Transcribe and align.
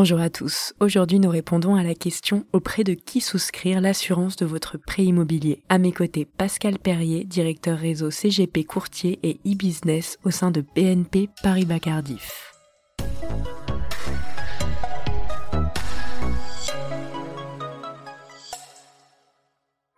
Bonjour 0.00 0.20
à 0.20 0.30
tous. 0.30 0.74
Aujourd'hui, 0.78 1.18
nous 1.18 1.28
répondons 1.28 1.74
à 1.74 1.82
la 1.82 1.92
question 1.92 2.46
auprès 2.52 2.84
de 2.84 2.94
qui 2.94 3.20
souscrire 3.20 3.80
l'assurance 3.80 4.36
de 4.36 4.46
votre 4.46 4.78
prêt 4.78 5.02
immobilier? 5.02 5.64
À 5.68 5.78
mes 5.78 5.90
côtés, 5.90 6.24
Pascal 6.24 6.78
Perrier, 6.78 7.24
directeur 7.24 7.76
réseau 7.76 8.12
CGP 8.12 8.62
Courtier 8.62 9.18
et 9.24 9.40
e-business 9.44 10.16
au 10.22 10.30
sein 10.30 10.52
de 10.52 10.64
BNP 10.76 11.28
Paribas 11.42 11.80
Cardiff. 11.80 12.52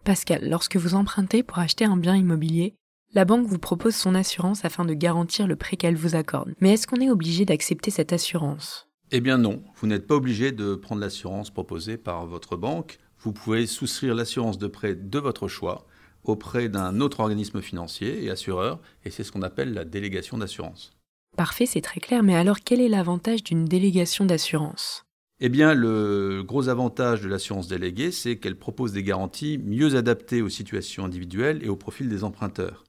Pascal, 0.02 0.48
lorsque 0.48 0.76
vous 0.76 0.94
empruntez 0.94 1.42
pour 1.42 1.58
acheter 1.58 1.84
un 1.84 1.98
bien 1.98 2.16
immobilier, 2.16 2.74
la 3.12 3.26
banque 3.26 3.46
vous 3.46 3.58
propose 3.58 3.96
son 3.96 4.14
assurance 4.14 4.64
afin 4.64 4.86
de 4.86 4.94
garantir 4.94 5.46
le 5.46 5.56
prêt 5.56 5.76
qu'elle 5.76 5.94
vous 5.94 6.14
accorde. 6.14 6.54
Mais 6.62 6.72
est-ce 6.72 6.86
qu'on 6.86 7.02
est 7.02 7.10
obligé 7.10 7.44
d'accepter 7.44 7.90
cette 7.90 8.14
assurance? 8.14 8.89
Eh 9.12 9.20
bien 9.20 9.38
non, 9.38 9.64
vous 9.74 9.88
n'êtes 9.88 10.06
pas 10.06 10.14
obligé 10.14 10.52
de 10.52 10.76
prendre 10.76 11.00
l'assurance 11.00 11.50
proposée 11.50 11.96
par 11.96 12.26
votre 12.26 12.56
banque. 12.56 13.00
Vous 13.18 13.32
pouvez 13.32 13.66
souscrire 13.66 14.14
l'assurance 14.14 14.56
de 14.56 14.68
prêt 14.68 14.94
de 14.94 15.18
votre 15.18 15.48
choix 15.48 15.86
auprès 16.22 16.68
d'un 16.68 17.00
autre 17.00 17.18
organisme 17.18 17.60
financier 17.60 18.22
et 18.22 18.30
assureur, 18.30 18.78
et 19.04 19.10
c'est 19.10 19.24
ce 19.24 19.32
qu'on 19.32 19.42
appelle 19.42 19.72
la 19.72 19.84
délégation 19.84 20.38
d'assurance. 20.38 20.92
Parfait, 21.36 21.66
c'est 21.66 21.80
très 21.80 21.98
clair, 21.98 22.22
mais 22.22 22.36
alors 22.36 22.60
quel 22.60 22.80
est 22.80 22.88
l'avantage 22.88 23.42
d'une 23.42 23.64
délégation 23.64 24.26
d'assurance? 24.26 25.02
Eh 25.40 25.48
bien, 25.48 25.74
le 25.74 26.44
gros 26.44 26.68
avantage 26.68 27.22
de 27.22 27.28
l'assurance 27.28 27.66
déléguée, 27.66 28.12
c'est 28.12 28.36
qu'elle 28.36 28.58
propose 28.58 28.92
des 28.92 29.02
garanties 29.02 29.58
mieux 29.58 29.96
adaptées 29.96 30.42
aux 30.42 30.50
situations 30.50 31.04
individuelles 31.04 31.64
et 31.64 31.68
au 31.68 31.76
profil 31.76 32.08
des 32.08 32.22
emprunteurs, 32.22 32.84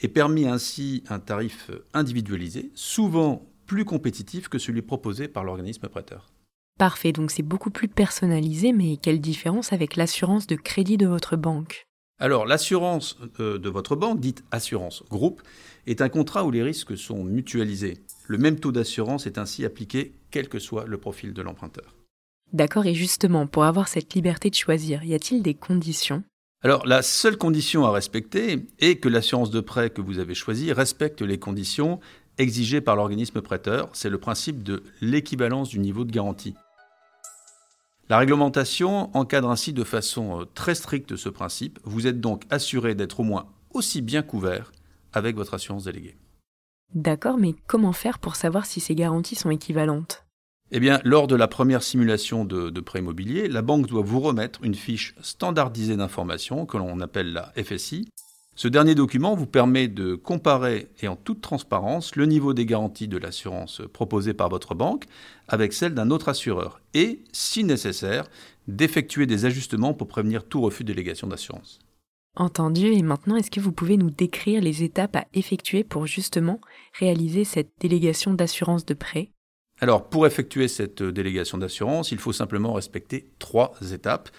et 0.00 0.08
permet 0.08 0.46
ainsi 0.46 1.04
un 1.08 1.20
tarif 1.20 1.70
individualisé, 1.94 2.70
souvent 2.74 3.46
plus 3.66 3.84
compétitif 3.84 4.48
que 4.48 4.58
celui 4.58 4.82
proposé 4.82 5.28
par 5.28 5.44
l'organisme 5.44 5.88
prêteur. 5.88 6.26
Parfait, 6.78 7.12
donc 7.12 7.30
c'est 7.30 7.42
beaucoup 7.42 7.70
plus 7.70 7.88
personnalisé, 7.88 8.72
mais 8.72 8.96
quelle 8.96 9.20
différence 9.20 9.72
avec 9.72 9.96
l'assurance 9.96 10.46
de 10.46 10.56
crédit 10.56 10.96
de 10.96 11.06
votre 11.06 11.36
banque? 11.36 11.86
Alors, 12.20 12.46
l'assurance 12.46 13.18
euh, 13.40 13.58
de 13.58 13.68
votre 13.68 13.96
banque, 13.96 14.20
dite 14.20 14.44
assurance 14.50 15.02
groupe, 15.10 15.42
est 15.86 16.00
un 16.00 16.08
contrat 16.08 16.44
où 16.44 16.50
les 16.50 16.62
risques 16.62 16.96
sont 16.96 17.24
mutualisés. 17.24 17.98
Le 18.26 18.38
même 18.38 18.58
taux 18.58 18.72
d'assurance 18.72 19.26
est 19.26 19.38
ainsi 19.38 19.64
appliqué 19.64 20.14
quel 20.30 20.48
que 20.48 20.58
soit 20.58 20.86
le 20.86 20.98
profil 20.98 21.32
de 21.32 21.42
l'emprunteur. 21.42 21.96
D'accord, 22.52 22.86
et 22.86 22.94
justement, 22.94 23.46
pour 23.46 23.64
avoir 23.64 23.88
cette 23.88 24.14
liberté 24.14 24.48
de 24.48 24.54
choisir, 24.54 25.02
y 25.04 25.14
a-t-il 25.14 25.42
des 25.42 25.54
conditions? 25.54 26.22
Alors, 26.62 26.86
la 26.86 27.02
seule 27.02 27.36
condition 27.36 27.84
à 27.84 27.90
respecter 27.90 28.66
est 28.78 28.96
que 28.96 29.08
l'assurance 29.08 29.50
de 29.50 29.60
prêt 29.60 29.90
que 29.90 30.00
vous 30.00 30.18
avez 30.18 30.34
choisie 30.34 30.72
respecte 30.72 31.20
les 31.20 31.38
conditions 31.38 32.00
exigées 32.38 32.80
par 32.80 32.96
l'organisme 32.96 33.40
prêteur. 33.40 33.88
C'est 33.92 34.10
le 34.10 34.18
principe 34.18 34.62
de 34.62 34.82
l'équivalence 35.00 35.68
du 35.68 35.78
niveau 35.78 36.04
de 36.04 36.12
garantie. 36.12 36.54
La 38.08 38.18
réglementation 38.18 39.16
encadre 39.16 39.50
ainsi 39.50 39.72
de 39.72 39.84
façon 39.84 40.42
euh, 40.42 40.44
très 40.54 40.74
stricte 40.74 41.16
ce 41.16 41.30
principe. 41.30 41.78
Vous 41.84 42.06
êtes 42.06 42.20
donc 42.20 42.44
assuré 42.50 42.94
d'être 42.94 43.20
au 43.20 43.22
moins 43.22 43.46
aussi 43.72 44.02
bien 44.02 44.22
couvert 44.22 44.72
avec 45.12 45.36
votre 45.36 45.54
assurance 45.54 45.84
déléguée. 45.84 46.16
D'accord, 46.94 47.38
mais 47.38 47.54
comment 47.66 47.92
faire 47.92 48.18
pour 48.18 48.36
savoir 48.36 48.66
si 48.66 48.80
ces 48.80 48.94
garanties 48.94 49.34
sont 49.34 49.50
équivalentes? 49.50 50.24
Eh 50.70 50.80
bien, 50.80 51.00
lors 51.04 51.26
de 51.26 51.36
la 51.36 51.48
première 51.48 51.82
simulation 51.82 52.44
de, 52.44 52.70
de, 52.70 52.80
prêt 52.80 52.98
immobilier, 52.98 53.48
la 53.48 53.62
banque 53.62 53.86
doit 53.86 54.02
vous 54.02 54.20
remettre 54.20 54.62
une 54.62 54.74
fiche 54.74 55.14
standardisée 55.20 55.96
d'informations 55.96 56.66
que 56.66 56.76
l'on 56.76 57.00
appelle 57.00 57.32
la 57.32 57.52
FSI, 57.62 58.08
ce 58.56 58.68
dernier 58.68 58.94
document 58.94 59.34
vous 59.34 59.46
permet 59.46 59.88
de 59.88 60.14
comparer 60.14 60.88
et 61.00 61.08
en 61.08 61.16
toute 61.16 61.40
transparence 61.40 62.14
le 62.14 62.26
niveau 62.26 62.54
des 62.54 62.66
garanties 62.66 63.08
de 63.08 63.18
l'assurance 63.18 63.82
proposée 63.92 64.34
par 64.34 64.48
votre 64.48 64.74
banque 64.74 65.06
avec 65.48 65.72
celle 65.72 65.94
d'un 65.94 66.10
autre 66.10 66.28
assureur 66.28 66.80
et, 66.94 67.24
si 67.32 67.64
nécessaire, 67.64 68.26
d'effectuer 68.68 69.26
des 69.26 69.44
ajustements 69.44 69.92
pour 69.92 70.06
prévenir 70.06 70.44
tout 70.44 70.60
refus 70.60 70.84
de 70.84 70.92
délégation 70.92 71.26
d'assurance. 71.26 71.80
Entendu, 72.36 72.86
et 72.86 73.02
maintenant 73.02 73.36
est-ce 73.36 73.50
que 73.50 73.60
vous 73.60 73.72
pouvez 73.72 73.96
nous 73.96 74.10
décrire 74.10 74.62
les 74.62 74.82
étapes 74.82 75.16
à 75.16 75.26
effectuer 75.34 75.84
pour 75.84 76.06
justement 76.06 76.60
réaliser 76.98 77.44
cette 77.44 77.72
délégation 77.80 78.34
d'assurance 78.34 78.84
de 78.84 78.94
prêt? 78.94 79.30
Alors 79.80 80.08
pour 80.08 80.26
effectuer 80.26 80.68
cette 80.68 81.02
délégation 81.02 81.58
d'assurance, 81.58 82.12
il 82.12 82.18
faut 82.18 82.32
simplement 82.32 82.72
respecter 82.72 83.30
trois 83.40 83.74
étapes. 83.92 84.30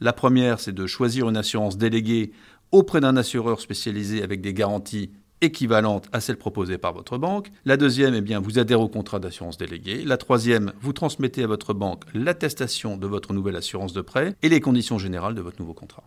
La 0.00 0.12
première, 0.12 0.60
c'est 0.60 0.72
de 0.72 0.86
choisir 0.86 1.28
une 1.28 1.36
assurance 1.36 1.76
déléguée 1.76 2.32
auprès 2.72 3.00
d'un 3.00 3.16
assureur 3.16 3.60
spécialisé 3.60 4.22
avec 4.22 4.40
des 4.40 4.54
garanties 4.54 5.10
équivalentes 5.40 6.08
à 6.12 6.20
celles 6.20 6.36
proposées 6.36 6.78
par 6.78 6.92
votre 6.92 7.18
banque. 7.18 7.50
La 7.64 7.76
deuxième, 7.76 8.14
eh 8.14 8.20
bien, 8.20 8.40
vous 8.40 8.58
adhérez 8.58 8.82
au 8.82 8.88
contrat 8.88 9.20
d'assurance 9.20 9.58
déléguée. 9.58 10.02
La 10.04 10.16
troisième, 10.16 10.72
vous 10.80 10.92
transmettez 10.92 11.44
à 11.44 11.46
votre 11.46 11.74
banque 11.74 12.04
l'attestation 12.14 12.96
de 12.96 13.06
votre 13.06 13.32
nouvelle 13.32 13.56
assurance 13.56 13.92
de 13.92 14.00
prêt 14.00 14.34
et 14.42 14.48
les 14.48 14.60
conditions 14.60 14.98
générales 14.98 15.34
de 15.34 15.40
votre 15.40 15.60
nouveau 15.60 15.74
contrat. 15.74 16.04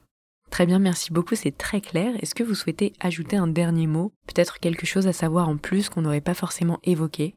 Très 0.49 0.65
bien, 0.65 0.79
merci 0.79 1.13
beaucoup, 1.13 1.35
c'est 1.35 1.57
très 1.57 1.79
clair. 1.79 2.13
Est-ce 2.21 2.35
que 2.35 2.43
vous 2.43 2.55
souhaitez 2.55 2.91
ajouter 2.99 3.37
un 3.37 3.47
dernier 3.47 3.87
mot 3.87 4.11
Peut-être 4.27 4.59
quelque 4.59 4.85
chose 4.85 5.07
à 5.07 5.13
savoir 5.13 5.47
en 5.47 5.55
plus 5.55 5.87
qu'on 5.87 6.01
n'aurait 6.01 6.19
pas 6.19 6.33
forcément 6.33 6.79
évoqué? 6.83 7.35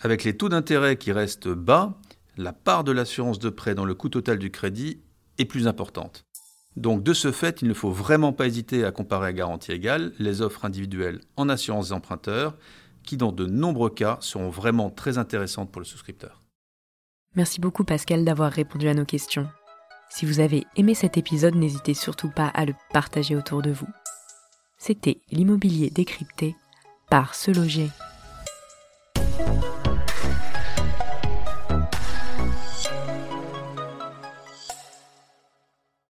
Avec 0.00 0.22
les 0.22 0.36
taux 0.36 0.48
d'intérêt 0.48 0.96
qui 0.96 1.10
restent 1.10 1.48
bas, 1.48 1.98
la 2.36 2.52
part 2.52 2.84
de 2.84 2.92
l'assurance 2.92 3.40
de 3.40 3.50
prêt 3.50 3.74
dans 3.74 3.84
le 3.84 3.94
coût 3.94 4.08
total 4.08 4.38
du 4.38 4.50
crédit 4.50 5.00
est 5.38 5.44
plus 5.44 5.66
importante. 5.66 6.24
Donc 6.76 7.02
de 7.02 7.12
ce 7.12 7.32
fait, 7.32 7.62
il 7.62 7.68
ne 7.68 7.74
faut 7.74 7.90
vraiment 7.90 8.32
pas 8.32 8.46
hésiter 8.46 8.84
à 8.84 8.92
comparer 8.92 9.28
à 9.28 9.32
garantie 9.32 9.72
égale 9.72 10.12
les 10.18 10.40
offres 10.40 10.64
individuelles 10.64 11.20
en 11.36 11.48
assurance 11.48 11.88
des 11.88 11.92
emprunteurs, 11.92 12.56
qui 13.02 13.16
dans 13.16 13.32
de 13.32 13.46
nombreux 13.46 13.90
cas 13.90 14.18
seront 14.20 14.48
vraiment 14.48 14.90
très 14.90 15.18
intéressantes 15.18 15.70
pour 15.70 15.80
le 15.80 15.86
souscripteur. 15.86 16.40
Merci 17.34 17.60
beaucoup 17.60 17.84
Pascal 17.84 18.24
d'avoir 18.24 18.52
répondu 18.52 18.88
à 18.88 18.94
nos 18.94 19.04
questions. 19.04 19.48
Si 20.10 20.26
vous 20.26 20.40
avez 20.40 20.64
aimé 20.76 20.94
cet 20.94 21.16
épisode, 21.16 21.54
n'hésitez 21.54 21.94
surtout 21.94 22.30
pas 22.30 22.48
à 22.48 22.64
le 22.66 22.74
partager 22.92 23.34
autour 23.34 23.62
de 23.62 23.70
vous. 23.70 23.88
C'était 24.76 25.20
l'immobilier 25.30 25.90
décrypté 25.90 26.54
par 27.08 27.34
Se 27.34 27.50
Loger 27.50 27.88